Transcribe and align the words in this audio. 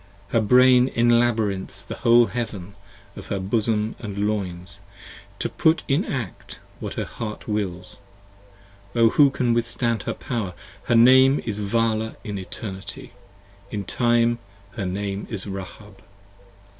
Her 0.29 0.41
Brain 0.41 0.89
enlabyrinths 0.95 1.85
the 1.85 1.97
whole 1.97 2.25
heaven 2.25 2.73
of 3.15 3.27
her 3.27 3.37
bosom 3.39 3.95
& 3.99 3.99
loins 4.01 4.79
30 5.37 5.37
To 5.37 5.49
put 5.49 5.83
in 5.87 6.05
act 6.05 6.59
what 6.79 6.95
her 6.95 7.05
Heart 7.05 7.47
wills; 7.47 7.97
O 8.95 9.09
who 9.09 9.29
can 9.29 9.53
withstand 9.53 10.01
her 10.01 10.15
power? 10.15 10.55
Her 10.85 10.95
name 10.95 11.39
is 11.45 11.59
Vala 11.59 12.15
in 12.23 12.39
Eternity: 12.39 13.13
in 13.69 13.83
Time 13.83 14.39
her 14.71 14.87
name 14.87 15.27
is 15.29 15.45
Rahab. 15.45 16.01